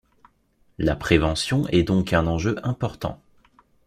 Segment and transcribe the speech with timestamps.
[0.79, 3.21] La prévention est donc un enjeu important.